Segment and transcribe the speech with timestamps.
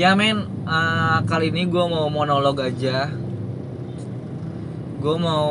[0.00, 3.12] ya men eh, kali ini gue mau monolog aja.
[4.96, 5.48] Gue mau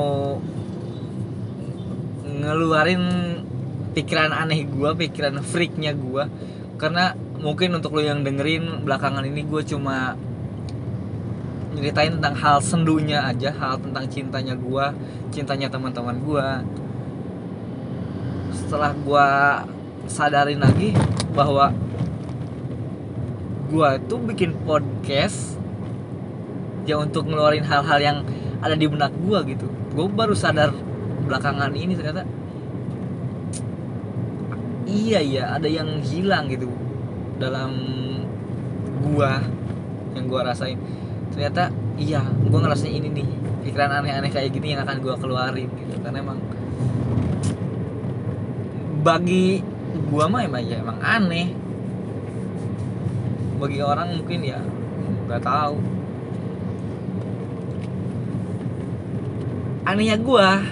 [2.26, 3.04] ngeluarin
[3.94, 6.24] pikiran aneh gue pikiran freaknya gue
[6.80, 10.16] karena mungkin untuk lo yang dengerin belakangan ini gue cuma
[11.76, 14.86] nyeritain tentang hal sendunya aja hal tentang cintanya gue
[15.34, 16.48] cintanya teman-teman gue
[18.56, 19.28] setelah gue
[20.08, 20.96] sadarin lagi
[21.34, 21.74] bahwa
[23.70, 25.56] gue itu bikin podcast
[26.90, 28.18] ya untuk ngeluarin hal-hal yang
[28.60, 29.68] ada di benak gue gitu.
[29.94, 30.74] Gue baru sadar
[31.30, 32.26] belakangan ini ternyata
[34.90, 36.66] iya iya ada yang hilang gitu
[37.38, 37.72] dalam
[39.06, 39.40] gua
[40.18, 40.76] yang gua rasain.
[41.30, 41.70] Ternyata
[42.02, 43.28] iya gua ngerasain ini nih
[43.70, 45.94] pikiran aneh-aneh kayak gini yang akan gua keluarin gitu.
[46.02, 46.42] Karena emang
[49.06, 49.62] bagi
[50.10, 51.54] gua mah emang ya emang aneh
[53.60, 54.60] bagi orang mungkin ya
[55.28, 55.76] nggak tahu.
[59.84, 60.64] Anehnya gua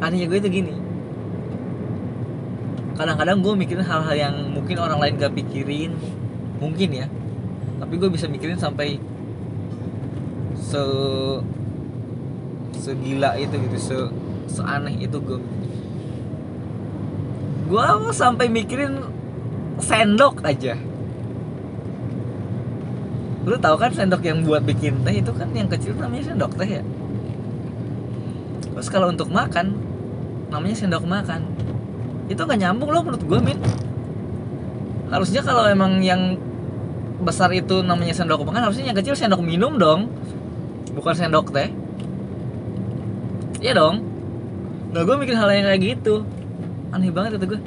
[0.00, 0.74] anehnya gue itu gini.
[2.96, 5.96] Kadang-kadang gue mikirin hal-hal yang mungkin orang lain gak pikirin.
[6.60, 7.06] Mungkin ya.
[7.80, 9.00] Tapi gue bisa mikirin sampai
[10.56, 10.82] se
[12.80, 13.98] segila itu gitu se
[14.48, 15.38] seaneh itu gue
[17.70, 18.98] gue sampai mikirin
[19.82, 20.78] sendok aja.
[23.48, 26.68] Lu tahu kan sendok yang buat bikin teh itu kan yang kecil namanya sendok teh
[26.68, 26.82] ya?
[28.62, 29.76] Terus kalau untuk makan
[30.52, 31.48] namanya sendok makan.
[32.28, 33.58] Itu nggak nyambung loh menurut gue min.
[35.10, 36.38] Harusnya kalau emang yang
[37.20, 40.12] besar itu namanya sendok makan harusnya yang kecil sendok minum dong.
[40.92, 41.72] Bukan sendok teh.
[43.60, 44.04] Iya dong.
[44.92, 46.24] Nah gue mikir hal yang kayak gitu.
[46.92, 47.60] Aneh banget itu gue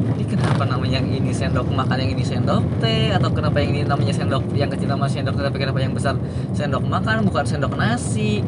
[0.00, 1.68] ini kenapa namanya yang ini sendok?
[1.68, 3.12] Makan yang ini sendok teh?
[3.12, 6.14] Atau kenapa yang ini namanya sendok yang kecil namanya sendok teh tapi kenapa yang besar?
[6.56, 8.40] Sendok makan bukan sendok nasi.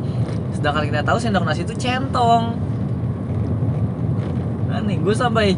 [0.57, 2.57] Sedangkan kita tahu sendok nasi itu centong.
[4.73, 5.53] Aneh gue sampai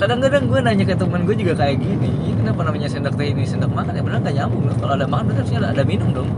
[0.00, 3.46] kadang-kadang gue nanya ke temen gue juga kayak gini ini kenapa namanya sendok teh ini?
[3.46, 4.66] Sendok makan ya benar gak nyambung?
[4.66, 6.30] Loh kalau ada makan berarti harusnya ada, minum dong.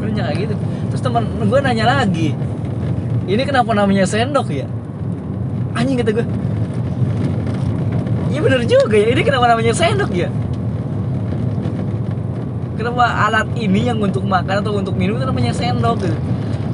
[0.00, 0.54] Gue nanya kayak gitu.
[0.94, 2.32] Terus teman gue nanya lagi
[3.24, 4.68] ini kenapa namanya sendok ya?
[5.72, 6.26] Anjing kata gue
[8.34, 9.14] iya bener juga ya.
[9.14, 10.28] Ini kenapa namanya sendok ya?
[12.74, 16.18] Kenapa alat ini yang untuk makan atau untuk minum itu namanya sendok gitu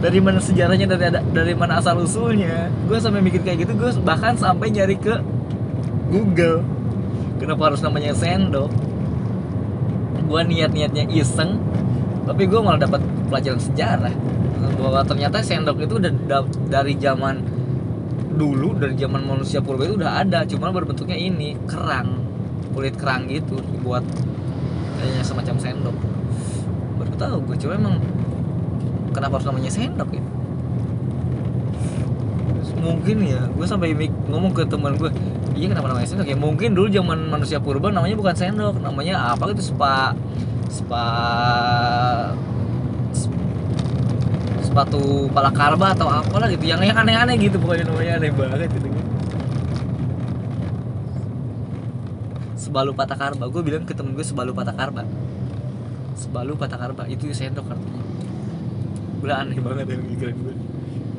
[0.00, 2.72] dari mana sejarahnya dari dari mana asal usulnya.
[2.88, 5.20] Gue sampai mikir kayak gitu gue bahkan sampai nyari ke
[6.08, 6.64] Google.
[7.36, 8.72] Kenapa harus namanya sendok?
[10.24, 11.60] Gue niat niatnya iseng
[12.24, 14.14] tapi gue malah dapat pelajaran sejarah.
[14.80, 17.44] Bahwa ternyata sendok itu udah da- dari zaman
[18.30, 22.22] dulu dari zaman manusia purba itu udah ada cuma berbentuknya ini kerang
[22.70, 24.06] kulit kerang gitu dibuat
[24.98, 25.96] kayaknya semacam sendok.
[27.00, 27.96] Baru tahu gue cuma emang
[29.10, 30.22] kenapa harus namanya sendok ya?
[32.80, 33.92] Mungkin ya gue sampai
[34.30, 35.10] ngomong ke teman gue
[35.58, 36.38] iya kenapa namanya sendok ya?
[36.38, 40.14] Mungkin dulu zaman manusia purba namanya bukan sendok namanya apa gitu spa
[40.70, 41.04] spa
[44.70, 46.62] sepatu palakarba atau apalah gitu.
[46.70, 48.86] Yang aneh-aneh gitu pokoknya namanya aneh banget gitu.
[52.54, 55.02] Sebalu patakarba gue bilang ke temen gue sebalu patakarba
[56.14, 58.04] sebalu patakarba itu sendok artinya.
[59.18, 60.54] Gue aneh banget yang pikiran gue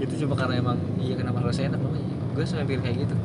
[0.02, 1.82] itu cuma karena emang iya kenapa harus sendok?
[1.84, 3.16] Namanya gue sampai pikir kayak gitu.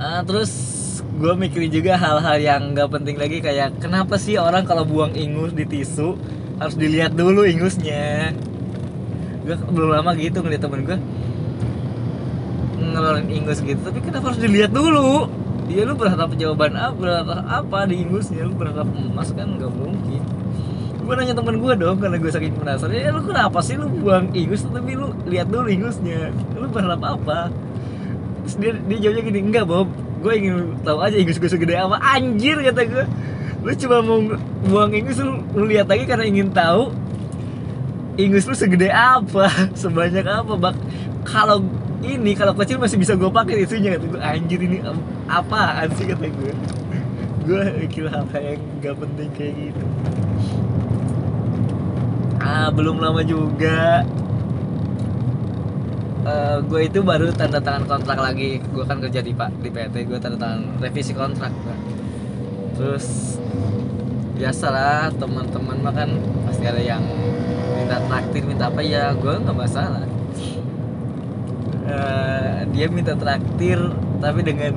[0.00, 0.50] Ah, terus
[1.04, 5.52] gue mikirin juga hal-hal yang nggak penting lagi kayak kenapa sih orang kalau buang ingus
[5.52, 6.16] di tisu
[6.60, 8.36] harus dilihat dulu ingusnya.
[9.48, 10.98] Gue belum lama gitu ngeliat temen gue
[12.80, 15.28] ngeluarin ingus gitu tapi kenapa harus dilihat dulu?
[15.70, 18.44] Dia lu berharap jawaban apa berharap apa di ingusnya?
[18.44, 20.22] Lu berharap emas kan nggak mungkin.
[21.00, 24.30] Gue nanya temen gue dong karena gue saking penasaran ya lu kenapa sih lu buang
[24.36, 26.28] ingus tapi lu lihat dulu ingusnya?
[26.60, 27.48] Lu berharap apa?
[28.44, 29.88] Terus dia, dia jawabnya gini enggak Bob.
[30.20, 31.96] Gue ingin tahu aja ingus gue segede apa.
[32.02, 33.04] Anjir kata gue
[33.60, 34.18] lu cuma mau
[34.64, 36.96] buang ingus lu, lu lihat lagi karena ingin tahu
[38.16, 39.48] ingus lu segede apa
[39.80, 40.52] sebanyak apa.
[40.56, 40.74] Bak
[41.28, 41.60] kalau
[42.00, 44.80] ini kalau kecil masih bisa gue pakai isunya kata gue anjir ini
[45.28, 46.52] apaan sih kata gue
[47.44, 49.84] gue mikir hal yang nggak penting kayak gitu.
[52.40, 54.04] Ah belum lama juga.
[56.20, 58.60] Eh, gue itu baru tanda tangan kontrak lagi.
[58.72, 61.52] Gue kan kerja di pak di PT gue tanda tangan revisi kontrak
[62.80, 63.36] terus
[64.40, 66.08] biasalah teman-teman mah kan
[66.48, 67.04] pasti ada yang
[67.76, 70.08] minta traktir minta apa ya gue nggak masalah.
[71.84, 73.76] Eh, dia minta traktir
[74.24, 74.72] tapi dengan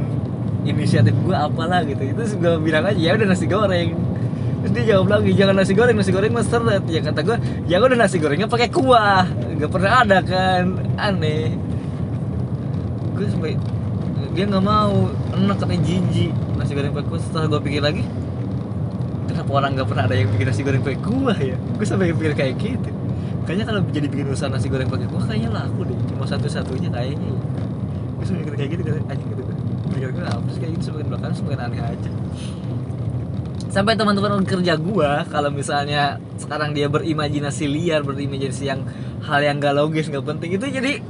[0.67, 2.03] inisiatif gue apalah gitu.
[2.03, 3.95] Itu gue bilang aja ya udah nasi goreng.
[4.63, 6.83] Terus dia jawab lagi jangan nasi goreng nasi goreng mas seret.
[6.91, 9.23] Ya kata gue ya udah nasi gorengnya pakai kuah.
[9.31, 11.55] Nggak pernah ada kan aneh.
[13.15, 13.55] Gue sampai
[14.35, 16.35] dia nggak mau enak katanya jijik.
[16.59, 18.03] Nasi goreng pakai kuah setelah gue pikir lagi
[19.43, 21.57] kenapa orang nggak pernah ada yang bikin nasi goreng pakai kuah ya.
[21.59, 22.89] Gue sampai pikir kayak gitu.
[23.43, 25.97] Kayaknya kalau jadi bikin usaha nasi goreng pakai kuah kayaknya laku deh.
[26.07, 27.41] Cuma satu satunya kayaknya ya.
[28.13, 29.43] gue sampai mikir kayak gitu kan anjing gitu.
[29.91, 30.83] Pikir gue apa sih kayak gitu?
[30.87, 32.11] Semakin belakang semakin aneh aja.
[33.73, 38.85] Sampai teman-teman kerja gua kalau misalnya sekarang dia berimajinasi liar berimajinasi yang
[39.25, 41.01] hal yang gak logis nggak penting itu jadi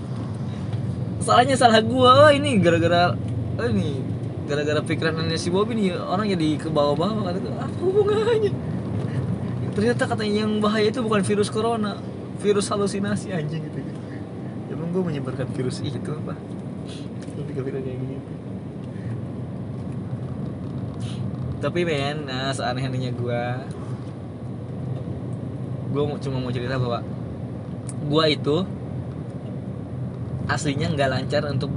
[1.19, 2.27] salahnya salah gua.
[2.27, 3.13] Oh, ini gara-gara
[3.59, 4.12] oh, ini
[4.43, 8.51] gara-gara pikirannya si Bobby nih orang jadi ke bawah-bawah kata apa hubungannya.
[9.73, 11.97] Ternyata katanya yang bahaya itu bukan virus corona
[12.43, 13.79] virus halusinasi anjing gitu.
[14.69, 16.35] Emang gua menyebarkan virus itu apa?
[17.53, 18.33] Virus kayak gitu
[21.63, 23.43] tapi men nah seaneh-anehnya gue
[25.95, 26.99] gue cuma mau cerita bahwa
[28.03, 28.57] gue itu
[30.51, 31.71] aslinya nggak lancar untuk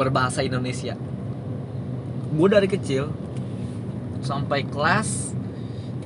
[0.00, 0.96] berbahasa Indonesia
[2.28, 3.08] gue dari kecil
[4.20, 5.32] sampai kelas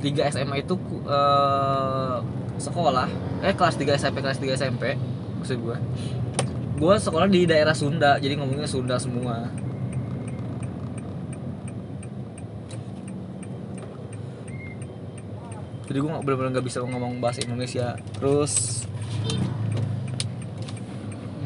[0.03, 0.75] 3 SMA itu
[1.07, 2.23] uh,
[2.59, 3.09] sekolah.
[3.43, 4.95] Eh kelas 3 SMP kelas 3 SMP
[5.43, 5.77] maksud gue
[6.79, 9.51] gue sekolah di daerah Sunda jadi ngomongnya Sunda semua.
[15.87, 17.99] Jadi gue bener-bener nggak bisa ngomong bahasa Indonesia.
[18.17, 18.87] Terus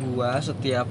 [0.01, 0.89] gue setiap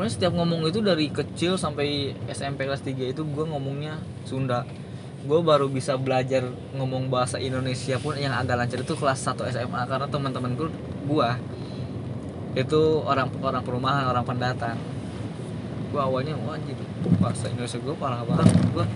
[0.00, 4.64] gue setiap ngomong itu dari kecil sampai SMP kelas 3 itu gue ngomongnya Sunda.
[5.28, 9.82] Gue baru bisa belajar ngomong bahasa Indonesia pun yang agak lancar itu kelas 1 SMA
[9.84, 10.72] karena teman-teman gue
[11.04, 11.28] gue
[12.56, 14.80] itu orang orang perumahan orang pendatang.
[15.92, 16.80] Gue awalnya wah gitu
[17.20, 18.56] bahasa Indonesia gue parah banget.
[18.72, 18.88] Gue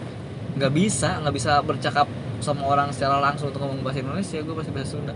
[0.57, 2.09] nggak bisa nggak bisa bercakap
[2.41, 5.13] sama orang secara langsung untuk ngomong bahasa Indonesia gue pasti bahasa Sunda.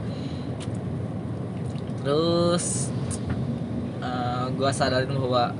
[2.04, 2.92] Terus
[4.04, 5.56] uh, eh, gue sadarin bahwa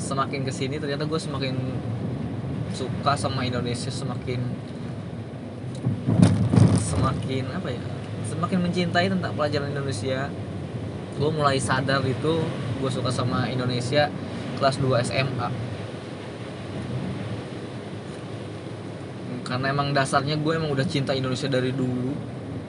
[0.00, 1.54] semakin ke sini ternyata gue semakin
[2.72, 4.40] suka sama Indonesia semakin
[6.80, 7.82] semakin apa ya
[8.30, 10.30] semakin mencintai tentang pelajaran Indonesia.
[11.20, 12.40] Gue mulai sadar itu
[12.80, 14.08] gue suka sama Indonesia
[14.56, 15.48] kelas 2 SMA
[19.44, 22.14] karena emang dasarnya gue emang udah cinta Indonesia dari dulu.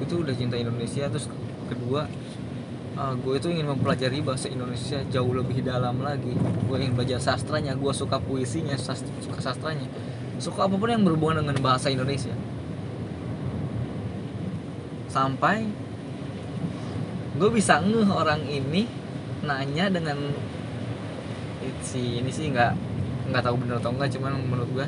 [0.02, 1.30] Itu udah cinta Indonesia terus
[1.70, 2.10] kedua
[2.98, 6.34] uh, gue itu ingin mempelajari bahasa Indonesia jauh lebih dalam lagi.
[6.68, 9.88] Gue ingin belajar sastranya gue suka puisinya suka sastranya.
[10.42, 12.34] Suka apa pun yang berhubungan dengan bahasa Indonesia.
[15.12, 15.68] Sampai
[17.36, 18.86] gue bisa ngeh orang ini
[19.42, 20.18] nanya dengan
[21.82, 22.74] si ini sih nggak
[23.34, 24.88] nggak tahu bener atau enggak cuman menurut gue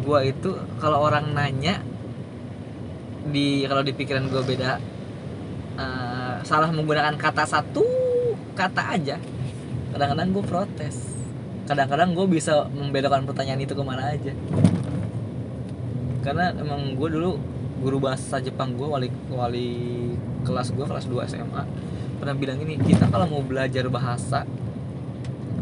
[0.00, 0.50] gue itu
[0.82, 1.78] kalau orang nanya
[3.30, 4.80] di kalau di pikiran gue beda
[5.78, 6.09] uh,
[6.46, 7.84] salah menggunakan kata satu
[8.54, 9.16] kata aja.
[9.90, 10.96] Kadang-kadang gue protes.
[11.66, 14.32] Kadang-kadang gue bisa membedakan pertanyaan itu ke mana aja.
[16.20, 17.40] Karena emang gue dulu
[17.80, 19.68] guru bahasa Jepang gue wali wali
[20.44, 21.64] kelas gue kelas 2 SMA
[22.20, 24.44] pernah bilang ini kita kalau mau belajar bahasa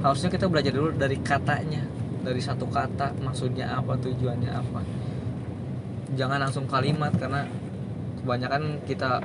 [0.03, 1.83] harusnya kita belajar dulu dari katanya.
[2.19, 4.81] Dari satu kata maksudnya apa tujuannya apa.
[6.19, 7.47] Jangan langsung kalimat karena
[8.21, 9.23] kebanyakan kita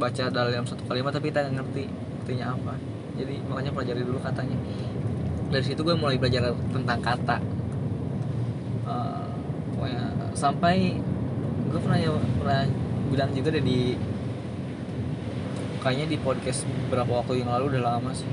[0.00, 1.84] baca dalam satu kalimat tapi kita nggak ngerti
[2.24, 2.74] artinya apa.
[3.20, 4.56] Jadi makanya pelajari dulu katanya.
[5.52, 7.36] Dari situ gue mulai belajar tentang kata.
[8.88, 9.28] Uh,
[10.32, 10.96] sampai
[11.68, 12.00] gue pernah
[12.40, 12.60] pernah
[13.12, 13.98] bilang juga deh di
[15.84, 18.30] kayaknya di podcast beberapa waktu yang lalu udah lama sih.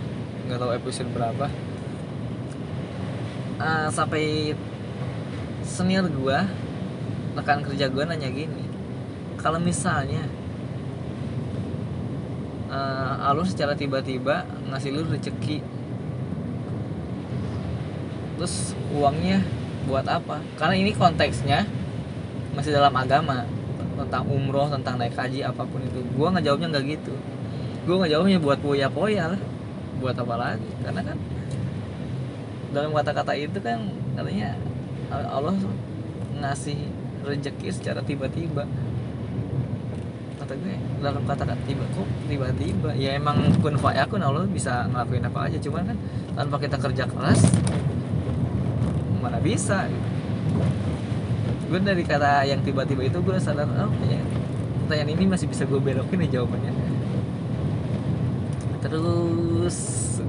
[0.48, 1.52] Nggak tahu episode berapa.
[3.58, 4.56] Uh, sampai
[5.66, 6.40] senior gue
[7.36, 8.66] rekan kerja gue nanya gini
[9.38, 10.26] kalau misalnya
[12.68, 15.64] uh, alun secara tiba-tiba ngasih lu rezeki.
[18.38, 19.42] Terus uangnya
[19.90, 20.44] buat apa?
[20.60, 21.66] Karena ini konteksnya
[22.54, 23.48] masih dalam agama.
[23.98, 26.06] Tentang umroh tentang naik haji apa pun itu.
[26.14, 27.14] Gue ngejawabnya nggak gitu.
[27.90, 29.42] Gue ngejawabnya buat poya poya lah.
[29.98, 30.70] Buat apa lagi?
[30.86, 31.18] Karena kan
[32.70, 34.54] dalam kata-kata itu kan katanya
[35.10, 35.56] Allah
[36.38, 36.78] ngasih
[37.26, 38.70] rezeki secara tiba-tiba
[40.38, 42.94] kata gue dalam kata-kata tiba kok tiba-tiba?
[42.94, 45.58] Ya emang kun fayakun Allah bisa ngelakuin apa aja.
[45.58, 45.98] Cuman kan
[46.38, 47.42] tanpa kita kerja keras
[49.18, 50.08] mana bisa gitu.
[51.68, 54.22] gue dari kata yang tiba-tiba itu gue sadar oh ya
[54.88, 56.72] pertanyaan ini masih bisa gue belokin ya jawabannya.
[58.80, 59.76] Terus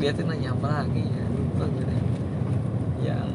[0.03, 1.25] dia tuh nanya apa lagi ya?
[1.31, 2.03] Lupa gue deh
[3.07, 3.31] yang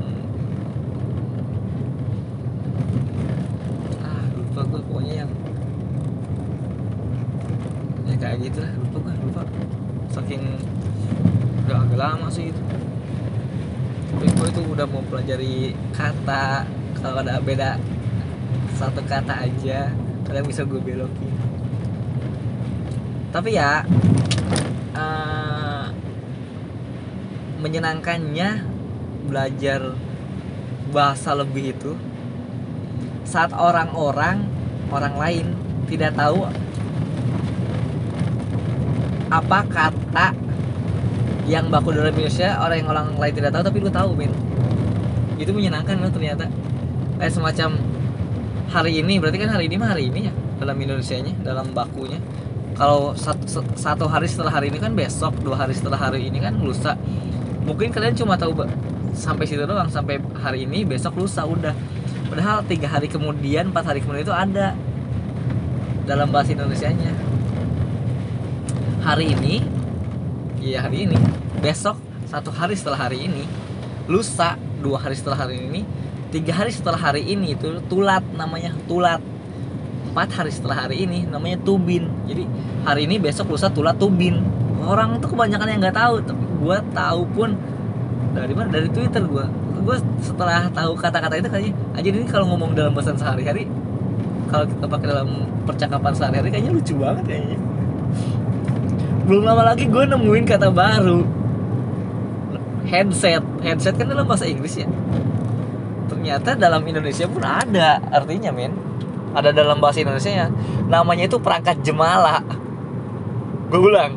[4.04, 5.32] ah lupa gue pokoknya yang
[8.04, 8.60] ya gitu.
[8.62, 9.42] Lah lupa gue lupa.
[10.14, 10.44] Saking
[11.66, 12.62] udah agak lama sih itu.
[14.14, 16.68] Tapi gue itu udah mau pelajari kata.
[16.98, 17.82] Kalau ada beda
[18.80, 19.92] satu kata aja
[20.24, 21.34] kadang bisa gue belokin.
[23.34, 23.84] Tapi ya
[24.96, 25.86] eh,
[27.60, 28.50] menyenangkannya
[29.28, 29.96] belajar
[30.94, 31.98] bahasa lebih itu
[33.24, 34.46] saat orang-orang
[34.94, 35.48] orang lain
[35.90, 36.46] tidak tahu
[39.34, 40.28] apa kata
[41.50, 44.30] yang baku dalam Indonesia orang yang orang lain tidak tahu tapi lu tahu min?
[45.42, 46.46] Itu menyenangkan loh ternyata.
[47.18, 47.70] Kayak semacam
[48.70, 52.22] hari ini berarti kan hari ini mah hari ini ya dalam Indonesia nya dalam bakunya.
[52.74, 56.58] Kalau satu, satu hari setelah hari ini kan besok dua hari setelah hari ini kan
[56.62, 56.94] lusa.
[57.66, 58.66] Mungkin kalian cuma tahu
[59.14, 61.74] sampai situ doang sampai hari ini besok lusa udah.
[62.30, 64.74] Padahal tiga hari kemudian empat hari kemudian itu ada
[66.06, 67.14] dalam bahasa Indonesia nya
[69.04, 69.60] hari ini.
[70.64, 71.20] Iya hari ini.
[71.60, 72.00] Besok
[72.32, 73.44] satu hari setelah hari ini.
[74.08, 75.84] Lusa dua hari setelah hari ini.
[76.32, 79.20] Tiga hari setelah hari ini itu tulat namanya tulat.
[80.10, 82.08] Empat hari setelah hari ini namanya tubin.
[82.26, 82.48] Jadi
[82.88, 84.40] hari ini besok lusa tulat tubin.
[84.84, 87.50] Orang tuh kebanyakan yang nggak tahu tapi gue tahu pun
[88.34, 88.72] dari mana?
[88.72, 89.46] Dari twitter gue
[89.84, 93.68] gue setelah tahu kata-kata itu kayaknya aja ini kalau ngomong dalam bahasa sehari-hari
[94.48, 95.28] kalau kita pakai dalam
[95.68, 97.60] percakapan sehari-hari kayaknya lucu banget kayaknya
[99.24, 101.24] belum lama lagi gue nemuin kata baru.
[102.84, 104.88] Headset headset kan dalam bahasa Inggris ya?
[106.12, 108.76] Ternyata dalam Indonesia pun ada artinya men.
[109.34, 110.48] Ada dalam bahasa Indonesia ya
[110.92, 112.44] namanya itu perangkat jemala.
[113.72, 114.12] Gue ulang.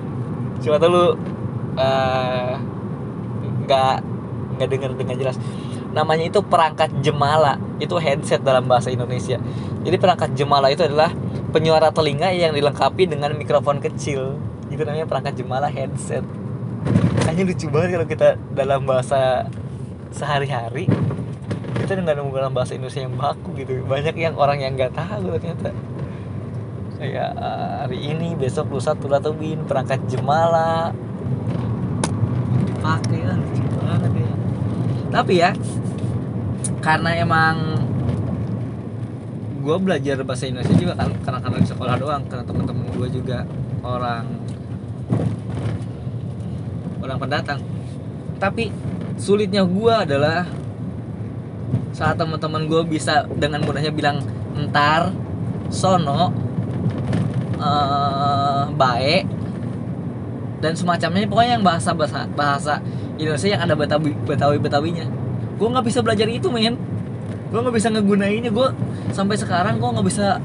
[0.58, 1.04] Cuma tuh lu
[1.78, 2.52] eh,
[3.64, 3.94] nggak
[4.58, 5.36] nggak dengar dengan jelas.
[5.94, 7.62] Namanya itu perangkat jemala.
[7.78, 9.38] Itu headset dalam bahasa Indonesia.
[9.86, 11.14] Jadi perangkat jemala itu adalah
[11.54, 14.36] penyuara telinga yang dilengkapi dengan mikrofon kecil
[14.72, 16.24] itu namanya perangkat jemala headset
[17.22, 19.50] kayaknya lucu banget kalau kita dalam bahasa
[20.14, 20.86] sehari-hari
[21.86, 23.84] kita nggak nemu dalam bahasa Indonesia yang baku gitu.
[23.86, 25.70] Banyak yang orang yang nggak tahu ternyata.
[26.98, 30.90] Kayak eh, hari ini besok lusa tulah tubin perangkat jemala
[32.66, 33.22] dipakai
[33.86, 34.32] banget ya.
[35.14, 35.50] Tapi ya
[36.82, 37.54] karena emang
[39.62, 43.42] gue belajar bahasa Indonesia juga kan karena karena di sekolah doang karena teman-teman gue juga
[43.86, 44.24] orang
[46.98, 47.60] orang pendatang.
[48.42, 48.74] Tapi
[49.16, 50.44] sulitnya gue adalah
[51.94, 54.20] saat teman-teman gue bisa dengan mudahnya bilang
[54.52, 55.14] entar
[55.72, 56.34] sono
[57.56, 59.24] eh baik
[60.60, 61.24] dan semacamnya.
[61.24, 62.74] Pokoknya yang bahasa bahasa bahasa
[63.16, 65.06] Indonesia yang ada betawi betawi betawinya.
[65.56, 66.76] Gue nggak bisa belajar itu men.
[67.48, 68.52] Gue nggak bisa ngegunainnya.
[68.52, 68.68] Gue
[69.16, 70.36] sampai sekarang gue nggak bisa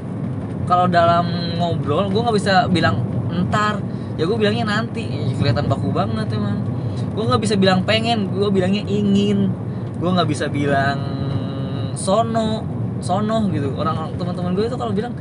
[0.64, 1.28] kalau dalam
[1.60, 3.80] ngobrol gue nggak bisa bilang entar
[4.20, 6.60] ya gue bilangnya nanti Ih, kelihatan baku banget emang.
[7.16, 9.48] Gue nggak bisa bilang pengen gue bilangnya ingin.
[9.96, 11.00] Gue nggak bisa bilang
[11.96, 12.64] sono
[13.00, 13.72] sono gitu.
[13.76, 15.16] Orang teman-teman gue itu kalau bilang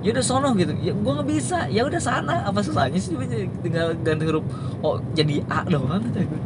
[0.00, 0.72] ya udah sono gitu.
[0.80, 1.68] Ya gue nggak bisa.
[1.68, 2.48] Ya udah sana.
[2.48, 3.16] Apa susahnya sih
[3.60, 4.44] tinggal ganti huruf
[4.80, 6.00] oh jadi a doang?
[6.00, 6.40] Kata gue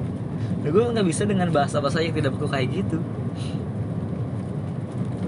[0.71, 2.99] gue nggak bisa dengan bahasa-bahasa yang tidak beku kayak gitu.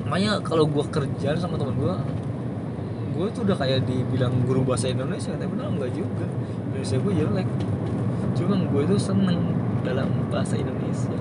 [0.07, 1.95] Makanya kalau gue kerja sama teman gue
[3.17, 6.29] gue tuh udah kayak dibilang guru bahasa Indonesia tapi benar enggak juga.
[6.71, 7.49] Indonesia gue jelek.
[8.37, 9.41] Cuma gue itu seneng
[9.81, 11.17] dalam bahasa Indonesia.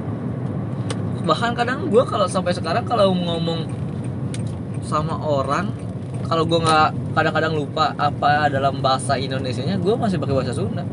[1.23, 3.65] Bahkan kadang gue kalau sampai sekarang kalau ngomong
[4.83, 5.71] sama orang
[6.27, 10.83] kalau gue nggak kadang-kadang lupa apa dalam bahasa Indonesia nya gue masih pakai bahasa Sunda.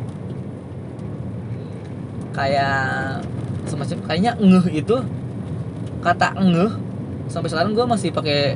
[2.32, 3.26] Kayak
[3.66, 4.96] semacam kayaknya ngeh itu
[6.00, 6.72] kata ngeh
[7.26, 8.54] sampai sekarang gue masih pakai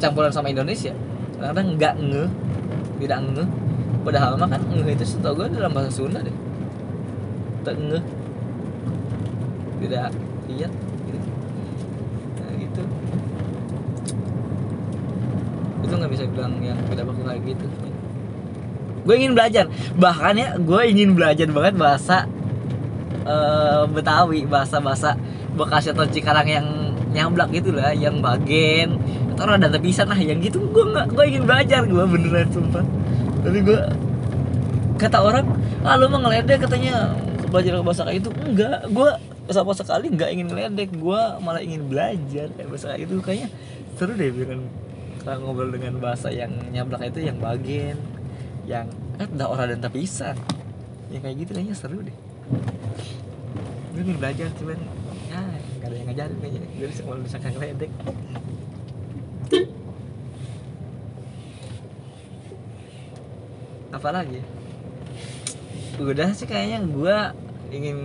[0.00, 0.96] campuran sama Indonesia
[1.42, 2.30] kadang-kadang nggak ngeh.
[3.02, 3.48] Tidak ngeh.
[4.06, 6.34] Padahal mah kan ngeh itu setahu gue dalam bahasa Sunda deh.
[7.66, 8.04] Tak ngeh.
[9.82, 10.10] Tidak
[10.46, 10.72] lihat
[11.02, 11.18] gitu.
[12.38, 12.82] nah gitu.
[15.82, 17.66] Itu nggak bisa bilang yang tidak baku kayak gitu.
[19.02, 19.66] Gue ingin belajar.
[19.98, 22.30] Bahkan ya gue ingin belajar banget bahasa
[23.26, 24.46] eh, Betawi.
[24.46, 25.18] Bahasa bahasa
[25.52, 26.66] Bekasi atau Cikarang yang
[27.10, 27.90] nyamblak gitu lah.
[27.90, 29.01] Yang bagen
[29.32, 32.84] atau ada tepisan lah yang gitu gue nggak gue ingin belajar gue beneran sumpah.
[33.42, 33.80] Tapi gue
[35.00, 35.46] kata orang
[35.82, 37.16] ah lu mah ngeledek katanya.
[37.52, 39.10] Belajar bahasa kayak itu enggak gue
[39.52, 42.48] sama sekali nggak ingin ngeledek gue malah ingin belajar.
[42.56, 43.48] Kayak bahasa kayak itu kayaknya
[44.00, 44.60] seru deh dengan
[45.22, 48.00] kalau ngobrol dengan bahasa yang nyablak itu yang bagen
[48.64, 48.88] yang
[49.20, 50.36] eh udah orang dan tepisan.
[51.12, 52.16] Ya kayak gitu kayaknya seru deh.
[53.92, 54.80] Gue ingin belajar cuman
[55.28, 55.40] ya
[55.80, 56.60] gak ada yang ngajarin kayaknya.
[56.72, 57.90] Gue di sekolah bisa ngeledek
[63.92, 64.40] apa lagi?
[66.00, 67.16] Udah sih kayaknya gue
[67.72, 67.98] ingin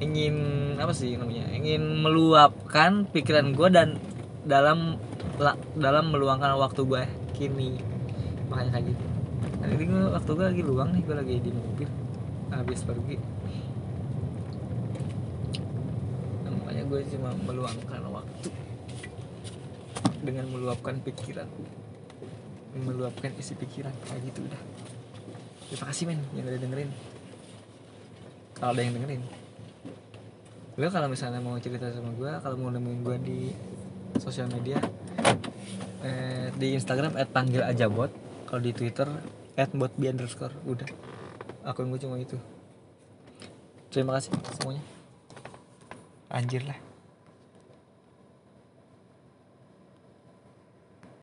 [0.00, 0.36] ingin
[0.76, 1.48] apa sih namanya?
[1.56, 3.96] Ingin meluapkan pikiran gue dan
[4.44, 5.00] dalam
[5.40, 7.02] la- dalam meluangkan waktu gue
[7.36, 7.80] kini.
[8.52, 9.04] Makanya kayak gitu.
[9.60, 11.88] Nah, ini gue waktu gue lagi luang nih gue lagi di mobil.
[12.52, 13.16] Habis pergi.
[16.44, 18.48] Nah, makanya gue cuma meluangkan waktu
[20.20, 21.48] dengan meluapkan pikiran
[22.74, 23.92] meluapkan isi pikiran.
[24.06, 24.60] Kayak gitu udah.
[25.70, 26.90] Terima kasih men yang udah dengerin.
[28.58, 29.22] Kalau ada yang dengerin.
[30.74, 33.38] Gue kalau misalnya mau cerita sama gue kalau mau nemuin gue di
[34.18, 34.80] sosial media
[36.02, 38.10] eh, di Instagram @panggil aja bot
[38.48, 39.06] kalau di Twitter
[39.54, 40.54] @botb underscore.
[40.66, 40.88] Udah.
[41.62, 42.34] Akun gue cuma itu.
[43.94, 44.82] Terima kasih semuanya.
[46.30, 46.89] Anjir lah